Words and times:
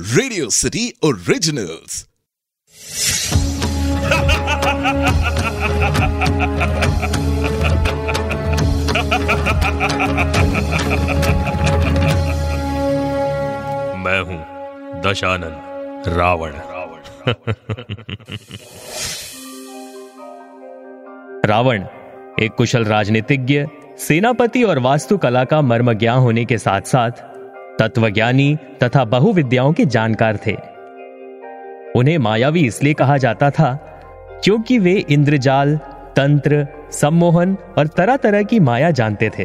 Radio 0.00 0.50
city 0.50 0.92
originals 1.02 2.08
मैं 13.96 14.20
हूँ 14.20 15.02
दशानन 15.02 16.02
रावण। 16.06 16.52
रावण, 21.46 21.84
एक 22.42 22.52
कुशल 22.52 22.84
राजनीतिज्ञ, 22.84 23.66
सेनापति 23.98 24.62
और 24.62 24.78
वास्तुकला 24.78 25.44
का 25.44 25.60
मर्मज्ञा 25.60 26.12
होने 26.12 26.44
के 26.44 26.58
साथ 26.58 26.80
साथ 26.80 27.10
तत्वज्ञानी 27.80 28.58
तथा 28.82 29.04
बहुविद्याओं 29.04 29.72
के 29.72 29.84
जानकार 29.84 30.36
थे। 30.36 30.56
उन्हें 31.96 32.18
मायावी 32.18 32.66
इसलिए 32.66 32.94
कहा 32.94 33.16
जाता 33.16 33.50
था 33.50 33.74
क्योंकि 34.44 34.78
वे 34.78 34.92
इंद्रजाल, 34.92 35.76
तंत्र, 36.16 36.66
सम्मोहन 36.90 37.56
और 37.78 37.86
तरह 37.86 38.16
तरह 38.16 38.42
की 38.42 38.60
माया 38.60 38.90
जानते 38.90 39.30
थे। 39.38 39.44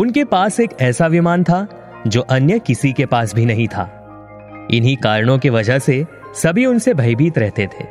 उनके 0.00 0.24
पास 0.24 0.60
एक 0.60 0.70
ऐसा 0.80 1.06
विमान 1.06 1.44
था 1.44 1.68
जो 2.06 2.20
अन्य 2.20 2.58
किसी 2.58 2.92
के 2.92 3.06
पास 3.06 3.34
भी 3.34 3.44
नहीं 3.44 3.68
था। 3.68 4.08
इन्हीं 4.70 4.96
कारणों 4.96 5.38
की 5.38 5.50
वजह 5.50 5.78
से 5.78 6.06
सभी 6.34 6.66
उनसे 6.66 6.94
भयभीत 6.94 7.38
रहते 7.38 7.66
थे। 7.66 7.84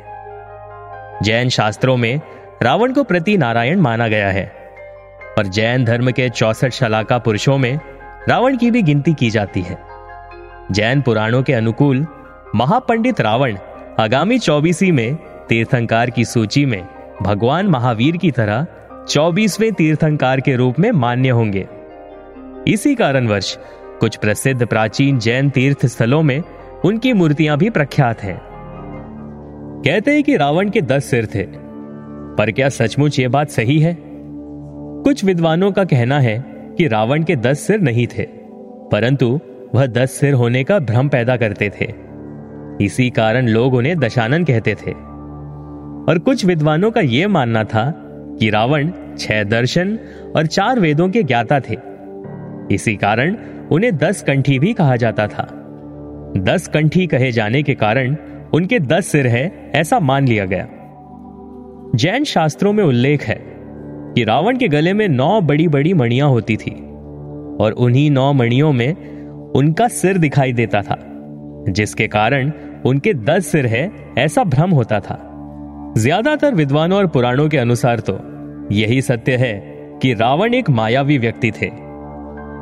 जैन 1.22 1.48
शास्त्रों 1.48 1.96
में 1.96 2.20
रावण 2.62 2.92
को 2.92 3.04
प्रति 3.04 3.36
नारायण 3.36 3.80
माना 3.80 4.08
गया 4.08 4.28
है। 4.28 4.52
और 5.38 5.46
जैन 5.46 5.84
धर्म 5.84 6.10
के 6.10 6.28
चौसठ 6.28 6.70
शलाका 6.70 7.18
पुरुषों 7.18 7.58
में 7.58 7.80
रावण 8.28 8.56
की 8.56 8.70
भी 8.70 8.82
गिनती 8.82 9.12
की 9.14 9.30
जाती 9.30 9.60
है। 9.60 9.78
जैन 10.72 11.00
पुराणों 11.00 11.42
के 11.42 11.52
अनुकूल 11.52 12.06
महापंडित 12.54 13.20
रावण 13.20 13.56
आगामी 14.00 14.38
चौबीसी 14.38 14.90
में 14.92 15.14
तीर्थंकार 15.48 16.10
की 16.10 16.24
सूची 16.24 16.64
में 16.66 16.82
भगवान 17.22 17.66
महावीर 17.66 18.16
की 18.16 18.30
तरह 18.30 18.66
चौबीसवें 19.08 19.72
तीर्थंकार 19.72 20.40
के 20.40 20.56
रूप 20.56 20.78
में 20.78 20.90
मान्य 20.90 21.28
होंगे। 21.28 21.66
इसी 22.68 22.94
कारणवश 22.94 23.58
कुछ 24.00 24.16
प्रसिद्ध 24.16 24.66
प्राचीन 24.66 25.18
जैन 25.18 25.50
तीर्थ 25.50 25.86
स्थलों 25.86 26.22
में 26.22 26.42
उनकी 26.84 27.12
मूर्तियाँ 27.12 27.58
भी 27.58 27.70
प्रख्यात 27.70 28.22
हैं। 28.22 28.38
कहते 29.84 30.10
हैं 30.10 30.22
कि 30.22 30.36
रावण 30.36 30.70
के 30.70 30.80
दस 30.80 31.04
सिर 31.04 31.26
थे, 31.26 31.44
पर 32.36 32.50
क्या 32.50 32.68
सचमुच 32.68 33.18
ये 33.18 33.28
बात 33.28 33.50
सही 33.50 33.78
है? 33.78 33.96
कुछ 34.00 35.24
विद्वानों 35.24 35.72
का 35.72 35.84
कहना 35.84 36.18
है 36.20 36.55
कि 36.78 36.86
रावण 36.88 37.22
के 37.22 37.36
दस 37.36 37.60
सिर 37.60 37.80
नहीं 37.80 38.06
थे, 38.06 38.22
परंतु 38.92 39.40
वह 39.74 39.86
दस 39.86 40.10
सिर 40.10 40.34
होने 40.34 40.64
का 40.64 40.78
भ्रम 40.78 41.08
पैदा 41.08 41.36
करते 41.36 41.70
थे। 41.80 41.92
इसी 42.84 43.10
कारण 43.10 43.48
लोग 43.48 43.74
उन्हें 43.74 43.98
दशानन 43.98 44.44
कहते 44.44 44.74
थे। 44.74 44.90
और 46.08 46.18
कुछ 46.18 46.44
विद्वानों 46.44 46.90
का 46.90 47.00
यह 47.00 47.28
मानना 47.28 47.64
था 47.64 47.92
कि 48.40 48.50
रावण 48.50 48.90
छह 49.18 49.44
दर्शन 49.44 49.98
और 50.36 50.46
चार 50.46 50.80
वेदों 50.80 51.08
के 51.08 51.22
ज्ञाता 51.22 51.60
थे। 51.60 51.76
इसी 52.74 52.96
कारण 52.96 53.36
उन्हें 53.72 53.96
दस 53.96 54.22
कंठी 54.22 54.58
भी 54.58 54.72
कहा 54.72 54.96
जाता 54.96 55.26
था। 55.26 55.48
दस 56.36 56.68
कंठी 56.68 57.06
कहे 57.06 57.32
जाने 57.32 57.62
के 57.62 57.74
कारण 57.74 58.16
उनके 58.54 58.78
दस 58.78 59.06
सिर 59.06 59.26
है 59.26 59.70
ऐसा 59.74 60.00
मान 60.00 60.28
लिया 60.28 60.44
गया। 60.44 60.68
जैन 61.94 62.24
शास्त्रों 62.24 62.72
में 62.72 62.84
उल्लेख 62.84 63.22
है 63.22 63.55
कि 64.16 64.22
रावण 64.24 64.56
के 64.56 64.66
गले 64.68 64.92
में 64.92 65.06
नौ 65.08 65.40
बड़ी 65.42 65.66
बड़ी 65.68 65.92
मणियाँ 65.94 66.28
होती 66.28 66.56
थी, 66.56 66.70
और 67.60 67.72
उन्हीं 67.72 68.10
नौ 68.10 68.32
मणियों 68.32 68.72
में 68.72 69.52
उनका 69.52 69.88
सिर 69.88 70.18
दिखाई 70.18 70.52
देता 70.52 70.82
था, 70.82 70.96
जिसके 71.68 72.06
कारण 72.08 72.52
उनके 72.86 73.12
दस 73.14 73.46
सिर 73.46 73.66
है 73.66 73.90
ऐसा 74.18 74.44
भ्रम 74.44 74.70
होता 74.70 75.00
था। 75.00 75.18
ज़्यादातर 75.98 76.54
विद्वानों 76.54 76.98
और 76.98 77.06
पुराणों 77.06 77.48
के 77.48 77.58
अनुसार 77.58 78.00
तो 78.00 78.18
यही 78.72 79.00
सत्य 79.02 79.36
है 79.36 79.54
कि 80.02 80.12
रावण 80.14 80.54
एक 80.54 80.70
मायावी 80.70 81.18
व्यक्ति 81.18 81.50
थे, 81.52 81.70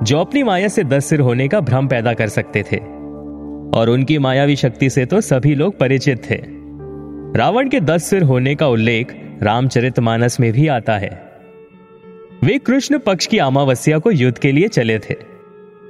जो 0.03 0.19
अपनी 0.19 0.43
माया 0.43 0.69
से 0.69 0.85
दस 0.85 1.07
सिर 1.07 1.21
होने 1.21 1.47
का 1.49 1.61
भ्रम 1.61 1.89
पैदा 1.89 2.15
कर 2.15 2.29
सकते 2.29 2.63
थे, 2.63 2.77
और 3.71 3.91
उनकी 3.91 4.19
मायावी 4.19 4.57
शक्ति 4.57 4.89
से 4.91 5.05
तो 5.07 5.21
सभी 5.21 5.55
लोग 5.55 5.79
परिचित 5.79 6.31
थे। 6.31 6.41
रावण 7.39 7.69
के 7.69 7.81
दस 7.83 8.05
सिर 8.05 8.23
होने 8.23 8.55
का 8.55 8.69
उल्लेख 8.69 9.15
रामचरितमानस 9.43 10.39
में 10.41 10.53
भी 10.53 10.67
आता 10.69 10.97
है। 10.97 11.11
वे 12.45 12.59
कृष्ण 12.59 12.99
पक्ष 12.99 13.27
की 13.27 13.39
अमावस्या 13.39 13.99
को 13.99 14.11
युद्ध 14.11 14.39
के 14.39 14.53
लिए 14.53 14.69
चले 14.69 14.99
थे, 14.99 15.15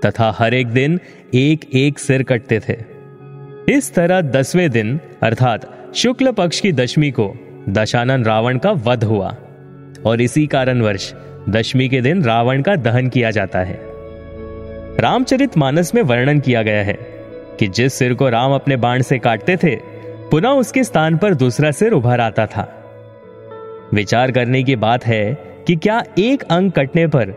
तथा 0.06 0.36
हर 0.38 0.54
एक 0.54 0.66
दिन 0.66 1.00
एक 1.34 1.60
एक 1.74 1.98
सिर 1.98 2.22
कटते 2.22 2.60
थे। 2.68 2.76
इस 3.68 3.94
तरह 3.94 4.20
दसवें 4.20 4.70
दिन, 4.70 5.00
अर्थात 5.22 5.92
शुक्ल 5.94 6.32
पक्ष 6.32 6.60
की 6.60 6.72
दशमी 6.72 7.10
को, 7.10 7.34
दशानन 7.68 8.24
रावण 8.24 8.58
का 8.58 8.70
वध 8.70 9.04
हुआ, 9.04 9.36
और 10.06 10.20
इसी 10.20 10.46
कारणवश 10.46 11.14
दशमी 11.48 11.88
के 11.88 12.00
दिन 12.00 12.22
रावण 12.22 12.62
का 12.62 12.76
दहन 12.76 13.08
किया 13.08 13.30
जाता 13.30 13.58
है। 13.58 13.80
रामचरित 15.00 15.58
मानस 15.58 15.94
में 15.94 16.02
वर्णन 16.02 16.40
किया 16.40 16.62
गया 16.62 16.84
है 16.84 16.98
कि 17.58 17.68
जिस 17.68 17.94
सिर 17.94 18.14
को 18.14 18.28
राम 18.28 18.52
अपने 18.52 18.76
बाण 18.76 19.02
से 19.02 19.18
काटते 19.18 19.56
थे, 19.56 19.76
पुनः 20.30 20.48
उसके 20.48 20.84
स्थान 20.84 21.16
पर 21.16 21.34
दूसरा 21.34 21.70
सिर 21.70 21.92
उभर 21.92 22.20
आता 22.20 22.46
था। 22.46 22.84
विचार 23.94 24.30
करने 24.30 24.62
की 24.62 24.76
बात 24.76 25.06
है 25.06 25.53
कि 25.66 25.76
क्या 25.76 26.02
एक 26.18 26.42
अंग 26.42 26.70
कटने 26.70 27.06
पर 27.06 27.30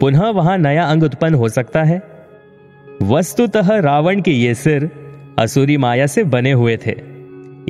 पुनः 0.00 0.28
वहाँ 0.28 0.56
नया 0.58 0.84
अंग 0.84 1.02
उत्पन्न 1.02 1.34
हो 1.34 1.48
सकता 1.48 1.82
है? 1.82 2.02
वस्तुतः 3.02 3.78
रावण 3.80 4.20
के 4.20 4.30
ये 4.30 4.54
सिर 4.54 4.90
असुरी 5.38 5.76
माया 5.76 6.06
से 6.06 6.24
बने 6.24 6.52
हुए 6.52 6.76
थे। 6.76 6.94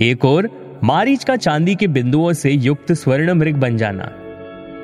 एक 0.03 0.25
और 0.25 0.49
मारीच 0.85 1.25
का 1.25 1.37
चांदी 1.37 1.75
के 1.75 1.87
बिंदुओं 1.87 2.33
से 2.33 2.51
युक्त 2.51 2.93
स्वर्ण 2.93 3.33
मृग 3.33 3.56
बन 3.56 3.77
जाना, 3.77 4.11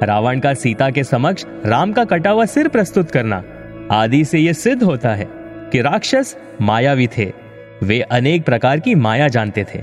रावण 0.02 0.40
का 0.40 0.54
सीता 0.54 0.90
के 0.90 1.04
समक्ष 1.04 1.44
राम 1.66 1.92
का 1.92 2.04
कटा 2.04 2.30
हुआ 2.30 2.44
सिर 2.44 2.68
प्रस्तुत 2.68 3.10
करना, 3.10 3.42
आदि 3.92 4.24
से 4.24 4.38
यह 4.38 4.52
सिद्ध 4.52 4.82
होता 4.82 5.14
है 5.14 5.26
कि 5.72 5.80
राक्षस 5.80 6.36
मायावी 6.62 7.06
थे। 7.06 7.32
वे 7.82 8.00
अनेक 8.00 8.44
प्रकार 8.44 8.80
की 8.80 8.94
माया 8.94 9.28
जानते 9.28 9.64
थे। 9.64 9.78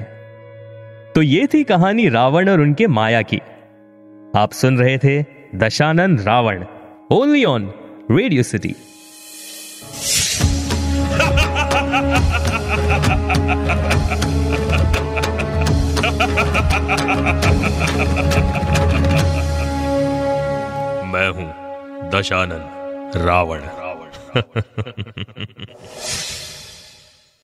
तो 1.15 1.21
ये 1.21 1.47
थी 1.53 1.63
कहानी 1.63 2.09
रावण 2.09 2.49
और 2.49 2.61
उनके 2.61 2.87
माया 2.87 3.21
की। 3.21 3.41
आप 4.39 4.51
सुन 4.53 4.77
रहे 4.77 4.97
थे 4.97 5.13
Dashanand 5.55 6.21
Ravan 6.21 6.63
only 7.11 7.43
on 7.45 7.63
Radio 8.11 8.43
City 8.43 8.75
मैं 21.11 21.29
हूँ 21.35 21.49
दशानंद 22.09 23.21
रावण 23.27 23.59
रावण। 23.59 24.61